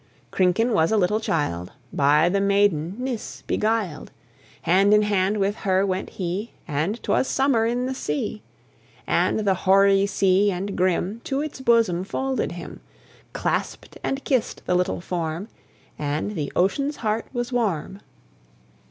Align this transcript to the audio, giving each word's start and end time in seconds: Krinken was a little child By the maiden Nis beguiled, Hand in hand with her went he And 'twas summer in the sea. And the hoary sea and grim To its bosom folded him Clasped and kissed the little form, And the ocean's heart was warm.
Krinken 0.31 0.73
was 0.73 0.91
a 0.91 0.97
little 0.97 1.19
child 1.19 1.73
By 1.93 2.27
the 2.27 2.41
maiden 2.41 2.95
Nis 2.97 3.43
beguiled, 3.45 4.09
Hand 4.63 4.95
in 4.95 5.03
hand 5.03 5.37
with 5.37 5.57
her 5.57 5.85
went 5.85 6.09
he 6.17 6.53
And 6.67 6.95
'twas 7.03 7.27
summer 7.27 7.67
in 7.67 7.85
the 7.85 7.93
sea. 7.93 8.41
And 9.05 9.41
the 9.41 9.53
hoary 9.53 10.07
sea 10.07 10.49
and 10.49 10.75
grim 10.75 11.21
To 11.25 11.41
its 11.41 11.61
bosom 11.61 12.03
folded 12.03 12.53
him 12.53 12.79
Clasped 13.33 13.99
and 14.01 14.23
kissed 14.23 14.63
the 14.65 14.73
little 14.73 15.01
form, 15.01 15.49
And 15.99 16.31
the 16.31 16.51
ocean's 16.55 16.95
heart 17.05 17.27
was 17.31 17.53
warm. 17.53 17.99